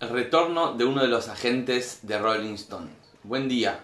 el 0.00 0.10
retorno 0.10 0.74
de 0.74 0.84
uno 0.84 1.02
de 1.02 1.08
los 1.08 1.28
agentes 1.28 2.00
de 2.02 2.18
Rolling 2.18 2.54
Stone. 2.54 2.90
Buen 3.24 3.48
día. 3.48 3.80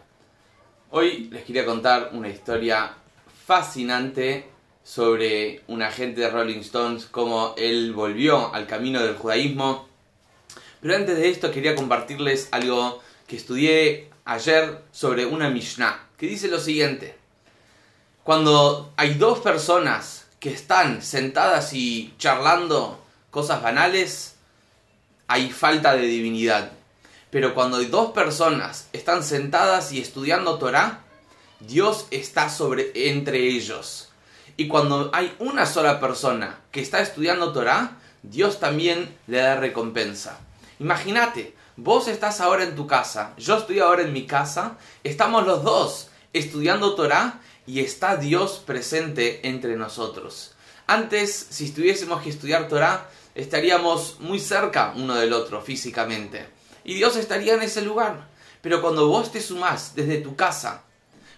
Hoy 0.90 1.29
les 1.33 1.42
quería 1.42 1.67
contar 1.67 2.10
una 2.12 2.29
historia 2.29 2.94
fascinante 3.46 4.48
sobre 4.85 5.62
un 5.66 5.82
agente 5.82 6.21
de 6.21 6.30
Rolling 6.30 6.61
Stones, 6.61 7.06
cómo 7.06 7.54
él 7.56 7.92
volvió 7.92 8.54
al 8.54 8.69
camino 8.69 9.03
del 9.03 9.16
judaísmo. 9.16 9.88
Pero 10.80 10.95
antes 10.95 11.17
de 11.17 11.31
esto 11.31 11.50
quería 11.50 11.74
compartirles 11.74 12.49
algo 12.53 13.03
que 13.26 13.37
estudié 13.37 14.08
ayer 14.24 14.83
sobre 14.92 15.26
una 15.26 15.51
Mishnah, 15.51 16.10
que 16.16 16.28
dice 16.28 16.46
lo 16.46 16.60
siguiente. 16.60 17.16
Cuando 18.23 18.92
hay 18.96 19.15
dos 19.15 19.41
personas 19.41 20.27
que 20.38 20.52
están 20.52 21.02
sentadas 21.02 21.73
y 21.73 22.15
charlando 22.19 23.02
cosas 23.33 23.60
banales, 23.60 24.34
hay 25.29 25.51
falta 25.51 25.95
de 25.95 26.06
divinidad. 26.06 26.73
Pero 27.30 27.55
cuando 27.55 27.82
dos 27.84 28.12
personas 28.12 28.88
están 28.92 29.23
sentadas 29.24 29.92
y 29.92 30.01
estudiando 30.01 30.59
Torah, 30.59 31.01
Dios 31.60 32.06
está 32.10 32.48
sobre 32.48 32.92
entre 33.10 33.38
ellos. 33.38 34.10
Y 34.56 34.68
cuando 34.68 35.10
hay 35.12 35.34
una 35.38 35.66
sola 35.66 35.98
persona 35.98 36.60
que 36.70 36.80
está 36.80 37.01
estudiando 37.01 37.52
Torah, 37.52 37.98
Dios 38.23 38.60
también 38.60 39.16
le 39.27 39.38
da 39.38 39.56
recompensa. 39.56 40.38
Imagínate, 40.79 41.54
vos 41.77 42.09
estás 42.09 42.41
ahora 42.41 42.62
en 42.62 42.77
tu 42.77 42.87
casa, 42.87 43.32
yo 43.37 43.56
estoy 43.59 43.80
ahora 43.80 44.02
en 44.02 44.12
mi 44.12 44.27
casa, 44.27 44.77
estamos 45.02 45.46
los 45.46 45.65
dos 45.65 46.09
estudiando 46.32 46.95
Torah 46.95 47.41
y 47.66 47.80
está 47.80 48.16
Dios 48.16 48.62
presente 48.65 49.46
entre 49.48 49.77
nosotros. 49.77 50.52
Antes, 50.87 51.46
si 51.51 51.65
estuviésemos 51.65 52.23
que 52.23 52.30
estudiar 52.30 52.68
Torah, 52.68 53.09
estaríamos 53.34 54.19
muy 54.20 54.38
cerca 54.38 54.93
uno 54.97 55.15
del 55.15 55.33
otro 55.33 55.61
físicamente. 55.61 56.47
Y 56.84 56.95
Dios 56.95 57.16
estaría 57.16 57.55
en 57.55 57.62
ese 57.62 57.83
lugar. 57.83 58.29
Pero 58.60 58.80
cuando 58.80 59.09
vos 59.09 59.30
te 59.30 59.41
sumás 59.41 59.95
desde 59.95 60.18
tu 60.18 60.37
casa 60.37 60.85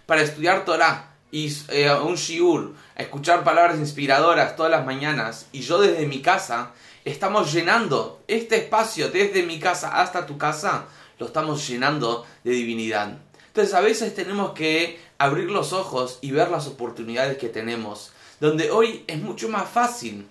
para 0.05 0.21
estudiar 0.21 0.63
Torah 0.63 1.13
y 1.31 1.53
eh, 1.69 1.91
un 1.93 2.15
shiur, 2.15 2.73
a 2.95 3.01
escuchar 3.01 3.43
palabras 3.43 3.77
inspiradoras 3.77 4.55
todas 4.55 4.71
las 4.71 4.85
mañanas, 4.85 5.47
y 5.51 5.59
yo 5.59 5.79
desde 5.79 6.07
mi 6.07 6.21
casa, 6.21 6.71
estamos 7.03 7.51
llenando 7.51 8.23
este 8.27 8.55
espacio 8.55 9.09
desde 9.09 9.43
mi 9.43 9.59
casa 9.59 10.01
hasta 10.01 10.25
tu 10.25 10.37
casa, 10.37 10.85
lo 11.19 11.25
estamos 11.25 11.67
llenando 11.67 12.25
de 12.45 12.51
divinidad. 12.51 13.17
Entonces 13.47 13.73
a 13.73 13.81
veces 13.81 14.15
tenemos 14.15 14.51
que 14.51 14.99
abrir 15.17 15.51
los 15.51 15.73
ojos 15.73 16.19
y 16.21 16.31
ver 16.31 16.49
las 16.49 16.67
oportunidades 16.67 17.37
que 17.37 17.49
tenemos, 17.49 18.13
donde 18.39 18.71
hoy 18.71 19.03
es 19.07 19.19
mucho 19.19 19.49
más 19.49 19.67
fácil 19.67 20.27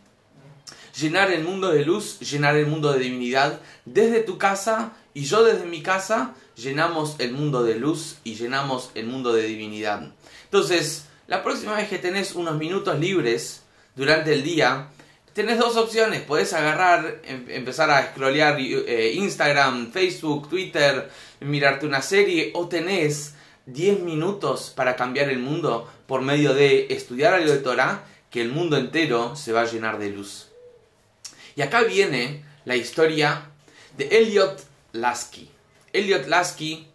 llenar 0.99 1.31
el 1.31 1.45
mundo 1.45 1.71
de 1.71 1.85
luz, 1.85 2.19
llenar 2.21 2.57
el 2.57 2.67
mundo 2.67 2.93
de 2.93 3.01
divinidad. 3.01 3.61
Desde 3.85 4.21
tu 4.21 4.39
casa 4.39 4.93
y 5.15 5.25
yo 5.25 5.45
desde 5.45 5.67
mi 5.67 5.83
casa 5.83 6.35
llenamos 6.57 7.17
el 7.19 7.33
mundo 7.33 7.63
de 7.63 7.77
luz 7.77 8.17
y 8.25 8.35
llenamos 8.35 8.91
el 8.95 9.07
mundo 9.07 9.33
de 9.33 9.43
divinidad. 9.43 10.13
Entonces, 10.45 11.07
la 11.27 11.43
próxima 11.43 11.75
vez 11.75 11.89
que 11.89 11.99
tenés 11.99 12.35
unos 12.35 12.57
minutos 12.57 12.99
libres 12.99 13.63
durante 13.95 14.33
el 14.33 14.43
día, 14.43 14.89
tenés 15.33 15.59
dos 15.59 15.77
opciones. 15.77 16.23
Puedes 16.23 16.53
agarrar, 16.53 17.21
em, 17.25 17.45
empezar 17.51 17.91
a 17.91 18.11
scrollear 18.11 18.57
eh, 18.59 19.13
Instagram, 19.15 19.93
Facebook, 19.93 20.49
Twitter, 20.49 21.11
mirarte 21.41 21.87
una 21.87 22.01
serie 22.01 22.53
o 22.55 22.69
tenés 22.69 23.35
10 23.67 24.01
minutos 24.01 24.73
para 24.75 24.95
cambiar 24.97 25.29
el 25.29 25.41
mundo 25.41 25.91
por 26.07 26.23
medio 26.23 26.55
de 26.55 26.87
estudiar 26.91 27.35
algo 27.35 27.51
de 27.51 27.59
Torah, 27.59 28.05
que 28.31 28.41
el 28.41 28.51
mundo 28.51 28.77
entero 28.77 29.35
se 29.35 29.53
va 29.53 29.63
a 29.63 29.67
llenar 29.67 29.99
de 29.99 30.11
luz. 30.11 30.47
Y 31.57 31.63
acá 31.63 31.83
viene 31.85 32.45
la 32.67 32.77
historia 32.77 33.51
de 33.97 34.09
Elliot 34.19 34.63
Lasky. 34.93 35.51
Elliot 35.91 36.27
Lasky, 36.27 36.87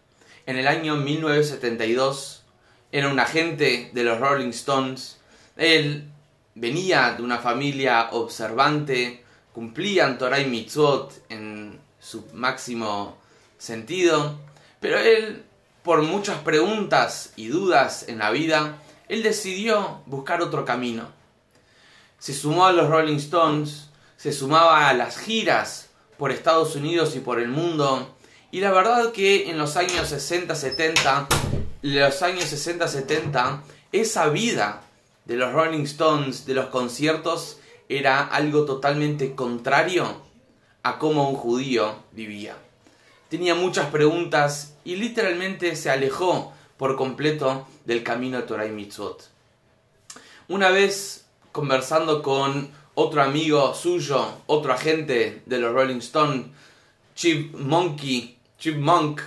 en 0.46 0.58
el 0.58 0.68
año 0.68 0.96
1972, 0.98 2.44
era 2.92 3.08
un 3.08 3.20
agente 3.20 3.90
de 3.92 4.04
los 4.04 4.20
Rolling 4.20 4.50
Stones. 4.50 5.18
Él 5.58 6.08
venía 6.54 7.16
de 7.18 7.24
una 7.24 7.40
familia 7.40 8.10
observante, 8.12 9.24
cumplían 9.52 10.20
Torah 10.20 10.40
y 10.40 10.46
Mitzvot 10.46 11.24
en 11.30 11.80
su 12.00 12.28
máximo 12.34 13.18
sentido, 13.58 14.38
pero 14.80 15.00
él, 15.00 15.44
por 15.82 16.04
muchas 16.04 16.38
preguntas 16.40 17.34
y 17.36 17.48
dudas 17.48 18.08
en 18.08 18.20
la 18.20 18.30
vida, 18.30 18.78
él 19.08 19.24
decidió 19.24 20.02
buscar 20.06 20.42
otro 20.44 20.66
camino. 20.66 21.10
Se 22.20 22.34
sumó 22.34 22.68
a 22.68 22.72
los 22.72 22.88
Rolling 22.90 23.18
Stones, 23.18 23.91
se 24.22 24.32
sumaba 24.32 24.88
a 24.88 24.94
las 24.94 25.18
giras 25.18 25.90
por 26.20 26.32
Estados 26.32 26.76
Unidos 26.76 27.16
y 27.16 27.22
por 27.22 27.40
el 27.40 27.48
mundo. 27.48 28.14
Y 28.52 28.60
la 28.60 28.70
verdad 28.70 29.12
que 29.12 29.50
en 29.50 29.58
los 29.58 29.78
años 29.78 30.14
60-70, 30.14 31.26
los 31.82 32.22
años 32.22 32.44
60-70, 32.44 33.62
esa 33.92 34.30
vida 34.30 34.84
de 35.26 35.38
los 35.38 35.52
Rolling 35.52 35.86
Stones, 35.86 36.46
de 36.46 36.54
los 36.54 36.68
conciertos, 36.68 37.58
era 37.90 38.22
algo 38.22 38.66
totalmente 38.66 39.34
contrario 39.34 40.22
a 40.84 41.00
cómo 41.00 41.28
un 41.28 41.36
judío 41.36 41.96
vivía. 42.12 42.56
Tenía 43.28 43.56
muchas 43.56 43.88
preguntas 43.88 44.76
y 44.84 44.98
literalmente 44.98 45.76
se 45.76 45.90
alejó 45.90 46.54
por 46.78 46.96
completo 46.96 47.66
del 47.86 48.04
camino 48.04 48.38
de 48.38 48.44
Torah 48.44 48.68
y 48.68 48.72
Mitzvot. 48.72 49.32
Una 50.48 50.70
vez 50.70 51.26
conversando 51.52 52.22
con 52.22 52.80
otro 52.96 53.22
amigo 53.22 53.74
suyo, 53.74 54.42
otro 54.48 54.74
agente 54.74 55.42
de 55.46 55.60
los 55.60 55.74
Rolling 55.74 56.00
Stones, 56.00 56.48
Chip 57.16 57.54
Monkey, 57.56 58.38
Chip 58.58 58.78
Monk, 58.78 59.22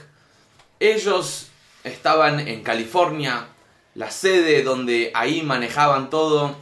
ellos 0.80 1.48
estaban 1.82 2.40
en 2.40 2.62
California, 2.62 3.48
la 3.94 4.10
sede 4.10 4.62
donde 4.62 5.12
ahí 5.14 5.42
manejaban 5.42 6.10
todo. 6.10 6.56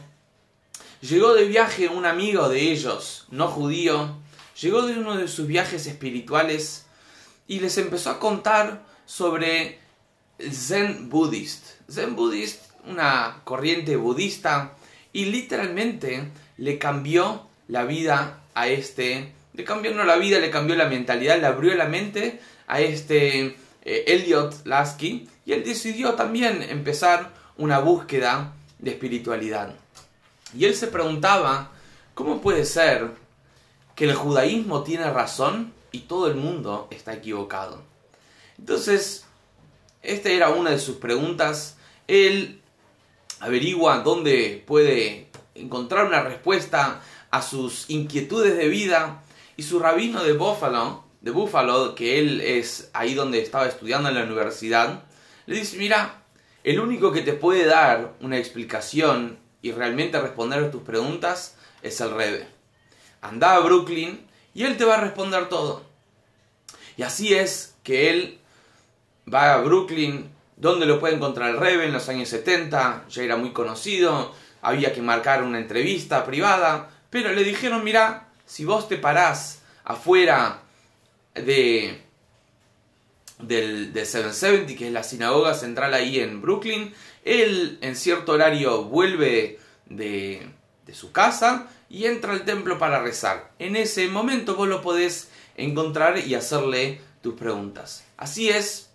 Llegó 1.01 1.33
de 1.33 1.45
viaje 1.45 1.87
un 1.87 2.05
amigo 2.05 2.49
de 2.49 2.71
ellos, 2.71 3.25
no 3.29 3.47
judío, 3.47 4.15
llegó 4.61 4.83
de 4.83 4.97
uno 4.97 5.17
de 5.17 5.27
sus 5.27 5.47
viajes 5.47 5.87
espirituales 5.87 6.85
y 7.47 7.59
les 7.59 7.77
empezó 7.77 8.11
a 8.11 8.19
contar 8.19 8.85
sobre 9.05 9.79
Zen 10.39 11.09
Buddhist. 11.09 11.65
Zen 11.89 12.15
Buddhist, 12.15 12.61
una 12.85 13.41
corriente 13.43 13.95
budista, 13.95 14.75
y 15.11 15.25
literalmente 15.25 16.31
le 16.63 16.79
cambió 16.79 17.45
la 17.67 17.83
vida 17.83 18.39
a 18.53 18.69
este, 18.69 19.33
le 19.53 19.65
cambió 19.65 19.93
no 19.93 20.05
la 20.05 20.15
vida, 20.15 20.39
le 20.39 20.49
cambió 20.49 20.77
la 20.77 20.87
mentalidad, 20.87 21.37
le 21.37 21.45
abrió 21.45 21.75
la 21.75 21.89
mente 21.89 22.39
a 22.67 22.79
este 22.79 23.57
eh, 23.83 24.03
Elliot 24.07 24.65
Lasky 24.65 25.27
y 25.45 25.51
él 25.51 25.65
decidió 25.65 26.13
también 26.13 26.63
empezar 26.63 27.31
una 27.57 27.79
búsqueda 27.79 28.53
de 28.79 28.91
espiritualidad. 28.91 29.75
Y 30.57 30.63
él 30.63 30.73
se 30.73 30.87
preguntaba, 30.87 31.71
¿cómo 32.13 32.39
puede 32.39 32.63
ser 32.63 33.11
que 33.93 34.05
el 34.05 34.15
judaísmo 34.15 34.83
tiene 34.83 35.11
razón 35.11 35.73
y 35.91 35.99
todo 35.99 36.27
el 36.27 36.35
mundo 36.35 36.87
está 36.91 37.13
equivocado? 37.13 37.83
Entonces, 38.57 39.25
esta 40.01 40.29
era 40.29 40.49
una 40.49 40.69
de 40.69 40.79
sus 40.79 40.95
preguntas. 40.95 41.75
Él 42.07 42.61
averigua 43.41 43.99
dónde 43.99 44.63
puede 44.65 45.27
encontrar 45.55 46.05
una 46.05 46.21
respuesta 46.23 47.01
a 47.31 47.41
sus 47.41 47.89
inquietudes 47.89 48.57
de 48.57 48.67
vida 48.67 49.23
y 49.57 49.63
su 49.63 49.79
rabino 49.79 50.23
de 50.23 50.33
Buffalo, 50.33 51.03
de 51.21 51.31
Buffalo, 51.31 51.95
que 51.95 52.19
él 52.19 52.41
es 52.41 52.89
ahí 52.93 53.13
donde 53.13 53.41
estaba 53.41 53.67
estudiando 53.67 54.09
en 54.09 54.15
la 54.15 54.23
universidad, 54.23 55.03
le 55.45 55.55
dice, 55.55 55.77
mira, 55.77 56.21
el 56.63 56.79
único 56.79 57.11
que 57.11 57.21
te 57.21 57.33
puede 57.33 57.65
dar 57.65 58.13
una 58.21 58.37
explicación 58.37 59.37
y 59.61 59.71
realmente 59.71 60.19
responder 60.19 60.63
a 60.63 60.71
tus 60.71 60.83
preguntas 60.83 61.55
es 61.81 61.99
el 62.01 62.11
Rebe. 62.11 62.47
Anda 63.21 63.55
a 63.55 63.59
Brooklyn 63.59 64.25
y 64.53 64.63
él 64.63 64.77
te 64.77 64.85
va 64.85 64.95
a 64.95 65.01
responder 65.01 65.49
todo. 65.49 65.83
Y 66.97 67.03
así 67.03 67.33
es 67.33 67.75
que 67.83 68.09
él 68.09 68.39
va 69.31 69.53
a 69.53 69.61
Brooklyn, 69.61 70.29
donde 70.57 70.85
lo 70.85 70.99
puede 70.99 71.15
encontrar 71.15 71.49
el 71.49 71.57
Rebe 71.57 71.85
en 71.85 71.93
los 71.93 72.07
años 72.09 72.29
70, 72.29 73.05
ya 73.09 73.23
era 73.23 73.37
muy 73.37 73.51
conocido, 73.51 74.33
había 74.63 74.93
que 74.93 75.01
marcar 75.01 75.43
una 75.43 75.59
entrevista 75.59 76.25
privada, 76.25 76.89
pero 77.09 77.31
le 77.33 77.43
dijeron, 77.43 77.83
mira, 77.83 78.29
si 78.45 78.65
vos 78.65 78.87
te 78.87 78.97
parás 78.97 79.61
afuera 79.83 80.61
de 81.35 82.01
del, 83.39 83.91
770, 83.93 84.75
que 84.75 84.87
es 84.87 84.93
la 84.93 85.03
sinagoga 85.03 85.53
central 85.53 85.93
ahí 85.93 86.19
en 86.19 86.41
Brooklyn, 86.41 86.93
él 87.25 87.77
en 87.81 87.95
cierto 87.95 88.31
horario 88.31 88.85
vuelve 88.85 89.59
de, 89.85 90.47
de 90.85 90.95
su 90.95 91.11
casa 91.11 91.67
y 91.89 92.05
entra 92.05 92.33
al 92.33 92.45
templo 92.45 92.79
para 92.79 93.01
rezar. 93.01 93.51
En 93.59 93.75
ese 93.75 94.07
momento 94.07 94.55
vos 94.55 94.67
lo 94.67 94.81
podés 94.81 95.29
encontrar 95.57 96.17
y 96.17 96.35
hacerle 96.35 97.01
tus 97.21 97.35
preguntas. 97.35 98.05
Así 98.17 98.49
es 98.49 98.89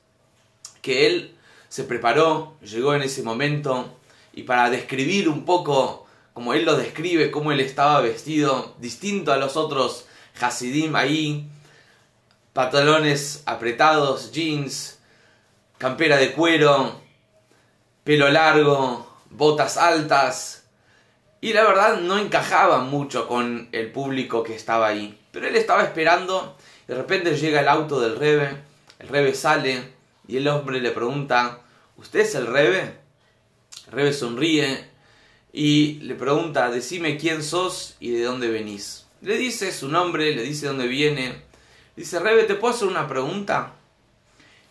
que 0.83 1.07
él 1.07 1.35
se 1.69 1.85
preparó, 1.85 2.57
llegó 2.63 2.95
en 2.95 3.03
ese 3.03 3.23
momento, 3.23 3.95
y 4.39 4.45
para 4.45 4.71
describir 4.71 5.29
un 5.29 5.45
poco 5.45 6.07
como 6.33 6.55
él 6.55 6.65
lo 6.65 6.77
describe, 6.77 7.33
cómo 7.33 7.51
él 7.51 7.59
estaba 7.59 8.01
vestido, 8.01 8.77
distinto 8.79 9.33
a 9.33 9.37
los 9.37 9.57
otros 9.57 10.07
Hasidim 10.41 10.95
ahí, 10.95 11.51
pantalones 12.53 13.43
apretados, 13.47 14.31
jeans, 14.31 15.01
campera 15.77 16.19
de 16.19 16.35
cuero, 16.35 17.01
pelo 18.05 18.29
largo, 18.29 19.13
botas 19.29 19.77
altas. 19.77 20.69
Y 21.41 21.53
la 21.53 21.65
verdad 21.65 21.97
no 21.97 22.17
encajaba 22.17 22.79
mucho 22.79 23.27
con 23.27 23.69
el 23.73 23.91
público 23.91 24.45
que 24.45 24.55
estaba 24.55 24.87
ahí. 24.87 25.19
Pero 25.33 25.49
él 25.49 25.57
estaba 25.57 25.83
esperando, 25.83 26.57
de 26.87 26.95
repente 26.95 27.37
llega 27.37 27.59
el 27.59 27.69
auto 27.69 27.99
del 27.99 28.15
Rebe, 28.15 28.57
el 29.01 29.09
Rebe 29.09 29.35
sale 29.35 29.95
y 30.29 30.37
el 30.37 30.47
hombre 30.47 30.81
le 30.81 30.93
pregunta, 30.93 31.63
¿usted 31.97 32.21
es 32.21 32.37
el 32.37 32.47
Rebe? 32.47 33.08
Rebe 33.91 34.13
sonríe 34.13 34.85
y 35.53 35.95
le 36.01 36.15
pregunta, 36.15 36.71
decime 36.71 37.17
quién 37.17 37.43
sos 37.43 37.97
y 38.01 38.11
de 38.11 38.23
dónde 38.23 38.49
venís. 38.49 39.07
Le 39.23 39.37
dice 39.37 39.73
su 39.73 39.89
nombre, 39.89 40.35
le 40.35 40.43
dice 40.43 40.67
dónde 40.67 40.87
viene. 40.87 41.43
Dice, 41.97 42.21
Rebe, 42.21 42.45
¿te 42.45 42.55
puedo 42.55 42.75
hacer 42.75 42.87
una 42.87 43.09
pregunta? 43.09 43.75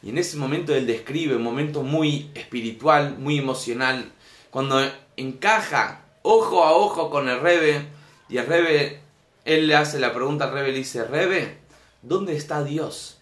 Y 0.03 0.09
en 0.09 0.17
ese 0.17 0.37
momento 0.37 0.73
él 0.75 0.87
describe 0.87 1.35
un 1.35 1.43
momento 1.43 1.83
muy 1.83 2.31
espiritual, 2.35 3.17
muy 3.17 3.39
emocional, 3.39 4.11
cuando 4.51 4.79
encaja 5.17 6.05
ojo 6.21 6.63
a 6.63 6.73
ojo 6.73 7.09
con 7.09 7.29
el 7.29 7.39
Rebe 7.39 7.85
y 8.29 8.37
el 8.37 8.45
Rebe, 8.45 9.01
él 9.45 9.67
le 9.67 9.75
hace 9.75 9.99
la 9.99 10.13
pregunta 10.13 10.45
al 10.45 10.53
Rebe, 10.53 10.71
le 10.71 10.79
dice, 10.79 11.03
Rebe, 11.05 11.57
¿dónde 12.01 12.35
está 12.35 12.63
Dios? 12.63 13.19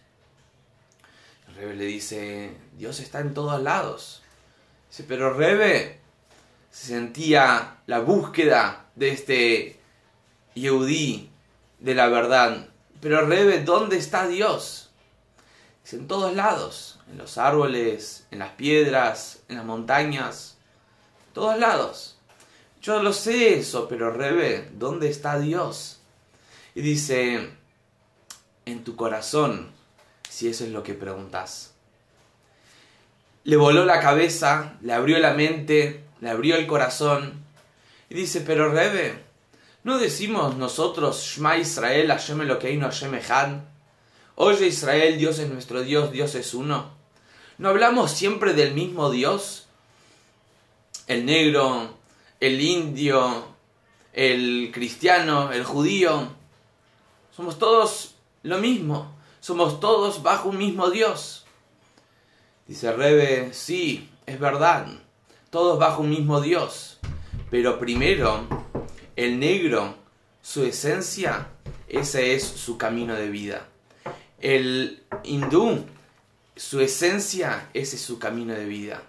El 1.47 1.55
Rebe 1.55 1.75
le 1.75 1.85
dice, 1.85 2.51
Dios 2.77 2.99
está 2.99 3.19
en 3.21 3.33
todos 3.33 3.61
lados. 3.61 4.21
Dice, 4.95 5.03
pero 5.09 5.33
Rebe 5.33 5.99
se 6.71 6.87
sentía 6.87 7.79
la 7.85 7.99
búsqueda 7.99 8.85
de 8.95 9.09
este 9.09 9.77
Yehudí 10.53 11.29
de 11.79 11.95
la 11.95 12.07
verdad. 12.07 12.69
Pero 13.01 13.25
Rebe, 13.25 13.61
¿dónde 13.61 13.97
está 13.97 14.25
Dios? 14.25 14.91
Dice, 15.83 15.97
en 15.97 16.07
todos 16.07 16.33
lados, 16.33 17.01
en 17.11 17.17
los 17.17 17.37
árboles, 17.37 18.25
en 18.31 18.39
las 18.39 18.51
piedras, 18.51 19.39
en 19.49 19.57
las 19.57 19.65
montañas, 19.65 20.55
todos 21.33 21.59
lados. 21.59 22.17
Yo 22.81 23.03
lo 23.03 23.11
sé 23.11 23.59
eso, 23.59 23.89
pero 23.89 24.11
Rebe, 24.11 24.71
¿dónde 24.75 25.09
está 25.09 25.37
Dios? 25.37 25.99
Y 26.73 26.79
dice, 26.79 27.49
en 28.63 28.83
tu 28.85 28.95
corazón, 28.95 29.73
si 30.29 30.47
eso 30.47 30.63
es 30.63 30.69
lo 30.69 30.83
que 30.83 30.93
preguntas. 30.93 31.74
Le 33.45 33.55
voló 33.55 33.85
la 33.85 33.99
cabeza, 33.99 34.73
le 34.81 34.91
abrió 34.91 35.17
la 35.19 35.33
mente, 35.33 36.03
le 36.19 36.29
abrió 36.29 36.55
el 36.55 36.67
corazón. 36.67 37.45
Y 38.09 38.15
dice, 38.15 38.41
pero 38.41 38.69
Rebe, 38.69 39.23
¿no 39.83 39.99
decimos 39.99 40.57
nosotros, 40.57 41.23
Shma 41.23 41.57
Israel, 41.57 42.07
Hashem 42.07 42.41
Elokeinu, 42.41 42.85
Hashem 42.85 43.13
Echad? 43.15 43.59
Oye 44.35 44.67
Israel, 44.67 45.17
Dios 45.17 45.39
es 45.39 45.47
nuestro 45.47 45.83
Dios, 45.83 46.11
Dios 46.11 46.35
es 46.35 46.53
uno. 46.53 46.89
¿No 47.57 47.69
hablamos 47.69 48.11
siempre 48.11 48.53
del 48.53 48.73
mismo 48.73 49.09
Dios? 49.09 49.67
El 51.07 51.25
negro, 51.25 51.95
el 52.39 52.59
indio, 52.59 53.47
el 54.11 54.71
cristiano, 54.73 55.51
el 55.53 55.63
judío. 55.63 56.29
Somos 57.35 57.59
todos 57.59 58.15
lo 58.43 58.57
mismo. 58.57 59.15
Somos 59.39 59.79
todos 59.79 60.23
bajo 60.23 60.49
un 60.49 60.57
mismo 60.57 60.89
Dios. 60.89 61.44
Dice 62.67 62.91
Rebe, 62.91 63.53
sí, 63.53 64.09
es 64.25 64.39
verdad. 64.39 64.87
Todos 65.51 65.77
bajo 65.77 66.01
un 66.01 66.09
mismo 66.09 66.41
Dios. 66.41 66.97
Pero 67.51 67.77
primero, 67.77 68.47
el 69.15 69.39
negro, 69.39 69.95
su 70.41 70.63
esencia, 70.63 71.47
ese 71.87 72.33
es 72.33 72.43
su 72.43 72.79
camino 72.79 73.13
de 73.13 73.29
vida. 73.29 73.67
El 74.41 75.03
hindú, 75.23 75.85
su 76.55 76.81
esencia, 76.81 77.69
ese 77.75 77.97
es 77.97 78.01
su 78.01 78.17
camino 78.17 78.55
de 78.55 78.65
vida. 78.65 79.03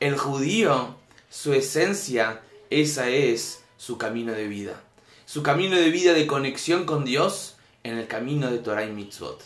El 0.00 0.18
judío, 0.18 0.96
su 1.30 1.54
esencia, 1.54 2.42
esa 2.68 3.08
es 3.08 3.64
su 3.78 3.96
camino 3.96 4.32
de 4.32 4.48
vida. 4.48 4.82
Su 5.24 5.42
camino 5.42 5.76
de 5.76 5.88
vida 5.88 6.12
de 6.12 6.26
conexión 6.26 6.84
con 6.84 7.06
Dios 7.06 7.56
en 7.84 7.96
el 7.96 8.06
camino 8.06 8.50
de 8.50 8.58
Torah 8.58 8.84
y 8.84 8.92
Mitzvot. 8.92 9.42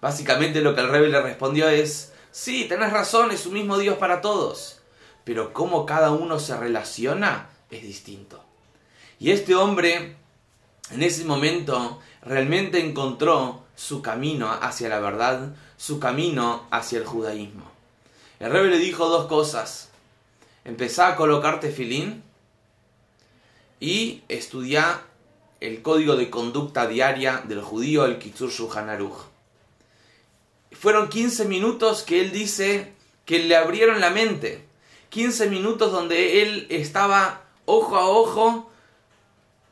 Básicamente 0.00 0.62
lo 0.62 0.74
que 0.74 0.80
el 0.80 0.88
rebe 0.88 1.08
le 1.08 1.20
respondió 1.20 1.68
es, 1.68 2.12
sí, 2.36 2.66
tenés 2.68 2.92
razón, 2.92 3.30
es 3.30 3.46
un 3.46 3.54
mismo 3.54 3.78
Dios 3.78 3.96
para 3.96 4.20
todos, 4.20 4.80
pero 5.24 5.54
cómo 5.54 5.86
cada 5.86 6.10
uno 6.10 6.38
se 6.38 6.54
relaciona 6.54 7.48
es 7.70 7.82
distinto. 7.82 8.44
Y 9.18 9.30
este 9.30 9.54
hombre, 9.54 10.16
en 10.90 11.02
ese 11.02 11.24
momento, 11.24 11.98
realmente 12.20 12.78
encontró 12.78 13.62
su 13.74 14.02
camino 14.02 14.52
hacia 14.52 14.90
la 14.90 15.00
verdad, 15.00 15.54
su 15.78 15.98
camino 15.98 16.66
hacia 16.70 16.98
el 16.98 17.06
judaísmo. 17.06 17.64
El 18.38 18.50
rebe 18.50 18.68
le 18.68 18.78
dijo 18.78 19.08
dos 19.08 19.26
cosas. 19.28 19.88
Empezá 20.64 21.08
a 21.08 21.16
colocarte 21.16 21.70
filín 21.70 22.22
y 23.80 24.22
estudiar 24.28 25.00
el 25.60 25.80
código 25.80 26.16
de 26.16 26.28
conducta 26.28 26.86
diaria 26.86 27.42
del 27.46 27.62
judío, 27.62 28.04
el 28.04 28.18
Kitzur 28.18 28.50
Shulchan 28.50 28.90
Aruch. 28.90 29.35
Fueron 30.86 31.08
15 31.08 31.46
minutos 31.46 32.04
que 32.04 32.20
él 32.20 32.30
dice 32.30 32.92
que 33.24 33.40
le 33.40 33.56
abrieron 33.56 34.00
la 34.00 34.10
mente. 34.10 34.62
15 35.08 35.50
minutos 35.50 35.90
donde 35.90 36.42
él 36.42 36.68
estaba 36.70 37.42
ojo 37.64 37.96
a 37.96 38.08
ojo, 38.08 38.70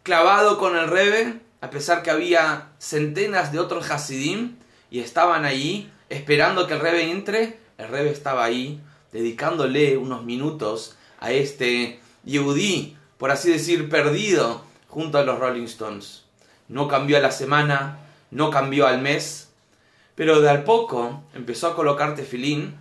clavado 0.03 0.59
con 0.59 0.77
el 0.77 0.89
Rebe, 0.89 1.39
a 1.61 1.71
pesar 1.71 2.03
que 2.03 2.11
había 2.11 2.73
centenas 2.81 3.53
de 3.53 3.61
otros 3.61 3.93
Hasidim 3.93 4.57
y 4.91 4.99
estaban 4.99 5.45
ahí 5.45 5.89
esperando 6.09 6.67
que 6.67 6.75
el 6.75 6.81
Rebe 6.81 7.09
entre. 7.09 7.61
El 7.79 7.91
Rebe 7.91 8.11
estaba 8.11 8.43
ahí 8.43 8.81
dedicándole 9.13 9.97
unos 9.97 10.25
minutos 10.25 10.97
a 11.21 11.31
este 11.31 12.01
Yehudí, 12.25 12.97
por 13.19 13.31
así 13.31 13.53
decir, 13.53 13.89
perdido 13.89 14.65
junto 14.89 15.19
a 15.19 15.23
los 15.23 15.39
Rolling 15.39 15.67
Stones. 15.67 16.25
No 16.67 16.89
cambió 16.89 17.19
a 17.19 17.21
la 17.21 17.31
semana, 17.31 18.01
no 18.33 18.51
cambió 18.51 18.89
al 18.89 19.01
mes, 19.01 19.54
pero 20.15 20.41
de 20.41 20.49
al 20.49 20.65
poco 20.65 21.23
empezó 21.35 21.69
a 21.69 21.77
colocar 21.77 22.15
tefilín 22.15 22.77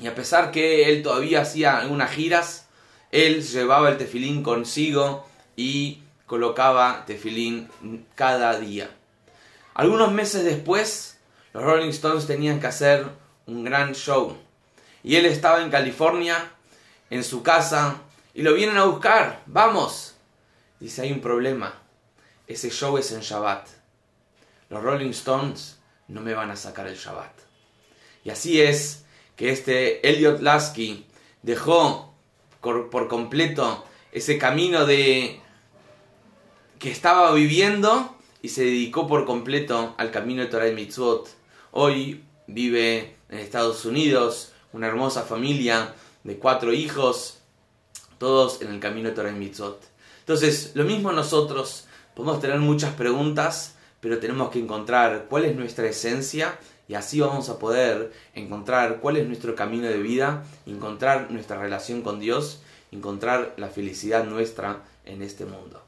y 0.00 0.06
a 0.06 0.14
pesar 0.14 0.50
que 0.50 0.88
él 0.90 1.02
todavía 1.02 1.42
hacía 1.42 1.78
algunas 1.78 2.10
giras, 2.12 2.68
él 3.10 3.42
llevaba 3.42 3.88
el 3.88 3.98
tefilín 3.98 4.42
consigo 4.42 5.26
y 5.56 6.02
colocaba 6.26 7.04
tefilín 7.06 7.68
cada 8.14 8.58
día. 8.58 8.90
Algunos 9.74 10.12
meses 10.12 10.44
después, 10.44 11.18
los 11.52 11.64
Rolling 11.64 11.90
Stones 11.90 12.26
tenían 12.26 12.60
que 12.60 12.66
hacer 12.66 13.06
un 13.46 13.64
gran 13.64 13.94
show. 13.94 14.36
Y 15.02 15.16
él 15.16 15.26
estaba 15.26 15.62
en 15.62 15.70
California, 15.70 16.50
en 17.10 17.24
su 17.24 17.42
casa, 17.42 18.02
y 18.34 18.42
lo 18.42 18.54
vienen 18.54 18.76
a 18.76 18.84
buscar. 18.84 19.42
Vamos. 19.46 20.14
Dice, 20.80 21.02
hay 21.02 21.12
un 21.12 21.20
problema. 21.20 21.74
Ese 22.46 22.70
show 22.70 22.98
es 22.98 23.10
en 23.12 23.20
Shabbat. 23.20 23.68
Los 24.68 24.82
Rolling 24.82 25.10
Stones 25.10 25.77
no 26.08 26.20
me 26.20 26.34
van 26.34 26.50
a 26.50 26.56
sacar 26.56 26.86
el 26.86 26.96
Shabbat. 26.96 27.32
Y 28.24 28.30
así 28.30 28.60
es 28.60 29.04
que 29.36 29.50
este 29.50 30.08
Elliot 30.08 30.40
Lasky 30.40 31.06
dejó 31.42 32.12
por 32.60 33.08
completo 33.08 33.84
ese 34.12 34.38
camino 34.38 34.84
de 34.86 35.40
que 36.78 36.90
estaba 36.90 37.32
viviendo 37.32 38.16
y 38.42 38.48
se 38.50 38.64
dedicó 38.64 39.06
por 39.06 39.24
completo 39.24 39.94
al 39.98 40.10
camino 40.10 40.42
de 40.42 40.48
Torah 40.48 40.68
y 40.68 40.74
Mitzvot. 40.74 41.28
Hoy 41.72 42.24
vive 42.46 43.16
en 43.28 43.38
Estados 43.38 43.84
Unidos, 43.84 44.52
una 44.72 44.86
hermosa 44.86 45.22
familia 45.22 45.94
de 46.24 46.38
cuatro 46.38 46.72
hijos, 46.72 47.38
todos 48.18 48.62
en 48.62 48.72
el 48.72 48.80
camino 48.80 49.08
de 49.08 49.14
Torah 49.14 49.30
y 49.30 49.34
Mitzvot. 49.34 49.82
Entonces, 50.20 50.72
lo 50.74 50.84
mismo 50.84 51.12
nosotros, 51.12 51.86
podemos 52.14 52.40
tener 52.40 52.58
muchas 52.58 52.94
preguntas, 52.94 53.74
pero 54.00 54.18
tenemos 54.18 54.50
que 54.50 54.58
encontrar 54.58 55.26
cuál 55.28 55.44
es 55.44 55.56
nuestra 55.56 55.86
esencia 55.86 56.58
y 56.88 56.94
así 56.94 57.20
vamos 57.20 57.48
a 57.48 57.58
poder 57.58 58.12
encontrar 58.34 59.00
cuál 59.00 59.16
es 59.16 59.26
nuestro 59.26 59.54
camino 59.54 59.88
de 59.88 59.98
vida, 59.98 60.44
encontrar 60.66 61.30
nuestra 61.30 61.60
relación 61.60 62.02
con 62.02 62.18
Dios, 62.18 62.62
encontrar 62.90 63.54
la 63.56 63.68
felicidad 63.68 64.24
nuestra 64.24 64.82
en 65.04 65.22
este 65.22 65.44
mundo. 65.44 65.87